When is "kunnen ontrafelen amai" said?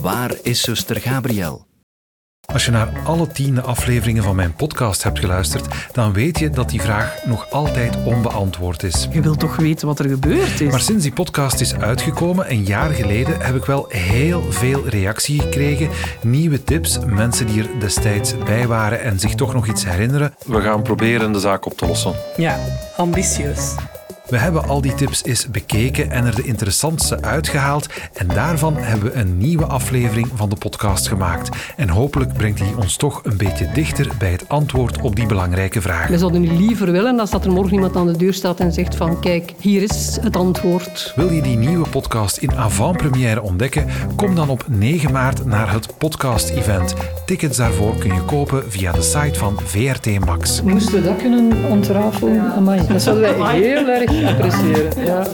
51.16-52.86